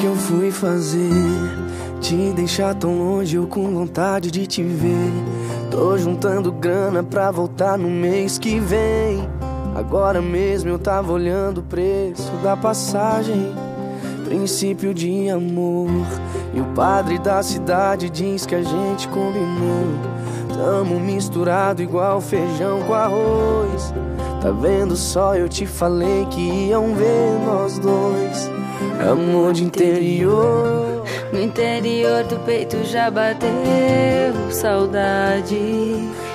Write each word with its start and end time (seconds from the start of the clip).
que 0.00 0.06
eu 0.06 0.16
fui 0.16 0.50
fazer? 0.50 1.12
Te 2.00 2.32
deixar 2.32 2.74
tão 2.74 2.98
longe, 2.98 3.36
eu 3.36 3.46
com 3.46 3.70
vontade 3.70 4.30
de 4.30 4.46
te 4.46 4.62
ver. 4.62 5.12
Tô 5.70 5.98
juntando 5.98 6.50
grana 6.50 7.02
pra 7.02 7.30
voltar 7.30 7.76
no 7.76 7.90
mês 7.90 8.38
que 8.38 8.58
vem. 8.58 9.28
Agora 9.74 10.22
mesmo 10.22 10.70
eu 10.70 10.78
tava 10.78 11.12
olhando 11.12 11.58
o 11.58 11.62
preço 11.62 12.32
da 12.42 12.56
passagem. 12.56 13.52
Princípio 14.24 14.94
de 14.94 15.28
amor. 15.28 15.90
E 16.54 16.60
o 16.62 16.64
padre 16.74 17.18
da 17.18 17.42
cidade 17.42 18.08
diz 18.08 18.46
que 18.46 18.54
a 18.54 18.62
gente 18.62 19.06
combinou. 19.08 19.84
Tamo 20.60 21.00
misturado 21.00 21.82
igual 21.82 22.20
feijão 22.20 22.82
com 22.82 22.92
arroz. 22.92 23.94
Tá 24.42 24.50
vendo 24.50 24.94
só? 24.94 25.34
Eu 25.34 25.48
te 25.48 25.64
falei 25.64 26.26
que 26.26 26.68
iam 26.68 26.94
ver 26.94 27.40
nós 27.46 27.78
dois. 27.78 28.50
Amor 29.10 29.54
de 29.54 29.64
interior. 29.64 31.02
No 31.32 31.40
interior 31.40 32.24
do 32.24 32.36
peito 32.40 32.76
já 32.84 33.10
bateu 33.10 33.50
saudade. 34.50 35.56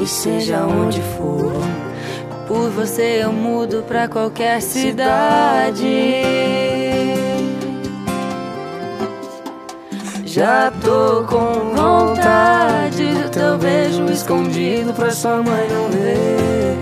E 0.00 0.06
seja 0.06 0.66
onde 0.66 1.00
for, 1.00 1.52
por 2.48 2.70
você 2.70 3.22
eu 3.22 3.32
mudo 3.32 3.84
pra 3.86 4.08
qualquer 4.08 4.60
cidade. 4.60 5.86
Já 10.38 10.70
tô 10.80 11.24
com 11.24 11.74
vontade 11.74 13.04
do 13.04 13.28
teu 13.28 13.58
beijo 13.58 14.04
escondido 14.04 14.92
pra 14.94 15.10
sua 15.10 15.42
mãe 15.42 15.66
não 15.68 15.90
ver. 15.90 16.78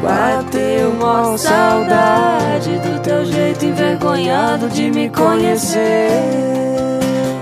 Bateu 0.00 0.90
uma 0.92 1.36
saudade 1.36 2.78
do 2.78 3.02
teu 3.02 3.24
jeito 3.24 3.64
envergonhado 3.64 4.68
de 4.68 4.88
me 4.88 5.10
conhecer. 5.10 6.12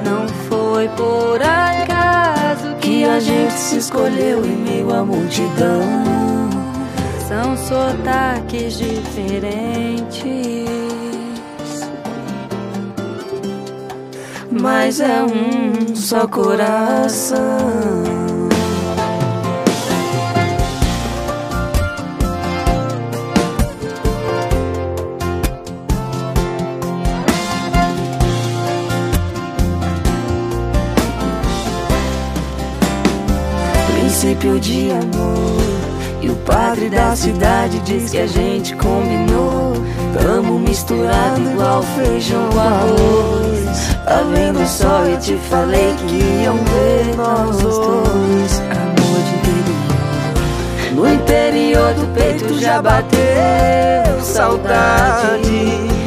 Não 0.02 0.26
foi 0.48 0.88
por 0.96 1.42
acaso 1.42 2.74
que 2.80 3.04
a 3.04 3.20
gente 3.20 3.52
se 3.52 3.76
escolheu 3.76 4.42
em 4.46 4.56
meio 4.56 4.94
à 4.94 5.04
multidão. 5.04 5.82
São 7.28 7.54
sotaques 7.54 8.78
diferentes, 8.78 10.24
mas 14.50 15.00
é 15.00 15.22
um 15.22 15.94
só 15.94 16.26
coração. 16.26 17.38
princípio 34.18 34.58
de 34.58 34.90
amor. 34.90 35.58
E 36.20 36.28
o 36.28 36.34
padre 36.36 36.88
da 36.88 37.14
cidade 37.14 37.78
diz 37.80 38.10
que 38.10 38.18
a 38.18 38.26
gente 38.26 38.74
combinou. 38.74 39.74
Tamo 40.12 40.58
misturado 40.58 41.40
igual 41.40 41.82
feijão 41.82 42.48
com 42.50 42.58
arroz. 42.58 43.57
Vendo 44.24 44.66
só? 44.66 45.04
Eu 45.04 45.18
te 45.18 45.36
falei 45.48 45.94
que 46.06 46.42
iam 46.42 46.56
ver 46.56 47.16
nós 47.16 47.56
dois. 47.58 48.60
Amor 48.70 49.20
de 49.24 49.34
interior. 49.36 49.78
No 50.94 51.08
interior 51.08 51.94
do 51.94 52.06
peito 52.14 52.58
já 52.58 52.82
bateu 52.82 54.20
saudade. 54.22 55.48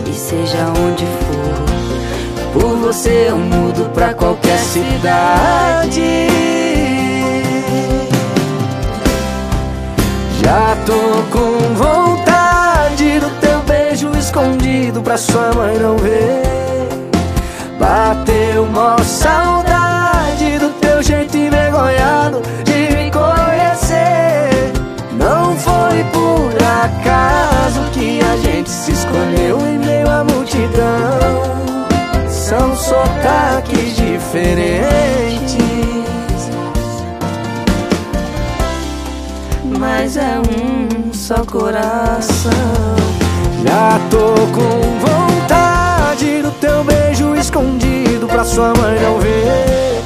E 0.05 0.13
seja 0.13 0.57
onde 0.77 1.05
for, 1.05 2.61
por 2.61 2.75
você 2.77 3.27
eu 3.29 3.37
mudo 3.37 3.89
pra 3.93 4.13
qualquer 4.13 4.59
cidade. 4.59 6.27
Já 10.43 10.75
tô 10.85 11.23
com 11.31 11.75
vontade 11.75 13.19
do 13.19 13.29
teu 13.39 13.59
beijo 13.61 14.11
escondido 14.17 15.01
pra 15.01 15.17
sua 15.17 15.53
mãe 15.53 15.77
não 15.77 15.97
ver. 15.97 16.50
Bateu 18.61 18.65
mó 18.67 18.97
saudade 19.03 20.59
do 20.59 20.69
teu 20.79 21.01
jeito 21.01 21.35
envergonhado 21.35 22.41
de 22.63 22.95
me 22.95 23.11
conhecer. 23.11 24.71
Não 25.13 25.55
foi 25.55 26.03
por 26.11 26.53
acaso 26.61 27.81
que 27.93 28.19
a 28.21 28.37
gente 28.37 28.69
se 28.69 28.91
escolheu 28.91 29.59
em 29.61 29.79
meio 29.79 30.09
à 30.09 30.23
multidão. 30.23 31.19
São 32.29 32.75
sotaques 32.75 33.95
diferentes. 33.95 35.61
mas 39.79 40.15
é 40.15 40.39
um 40.39 41.11
só 41.11 41.43
coração. 41.45 42.51
Já 43.63 43.99
tô 44.11 44.33
com 44.53 44.99
vontade 44.99 45.20
sua 48.61 48.73
mãe 48.75 48.99
não 48.99 49.17
ver. 49.17 50.03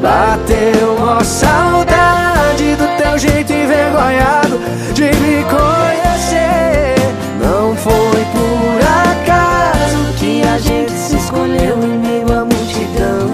Bateu 0.00 0.94
uma 0.96 1.22
saudade 1.22 2.74
do 2.76 2.86
teu 2.96 3.18
jeito 3.18 3.52
envergonhado 3.52 4.58
de 4.94 5.04
me 5.04 5.44
conhecer. 5.44 6.94
Não 7.38 7.76
foi 7.76 8.24
por 8.32 8.80
acaso 9.12 10.14
que 10.18 10.42
a 10.42 10.58
gente 10.58 10.92
se 10.92 11.16
escolheu 11.16 11.76
em 11.84 11.98
meio 11.98 12.32
à 12.32 12.46
multidão. 12.46 13.28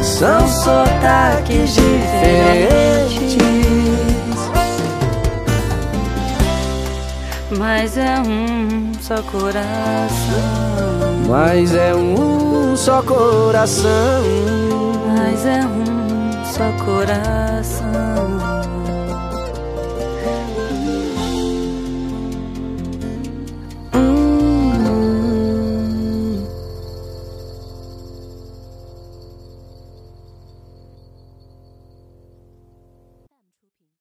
São 0.00 0.46
sotaques 0.46 1.74
diferentes. 1.74 3.38
Mas 7.58 7.96
é 7.96 8.20
um 8.20 8.92
só 9.00 9.20
coração. 9.22 9.64
Mas 11.26 11.74
é 11.74 11.94
um 11.94 12.47
só 12.78 13.02
coração. 13.02 14.22
Mas 15.16 15.44
é 15.44 15.66
um 15.66 16.44
só 16.44 16.70
coração. 16.84 17.88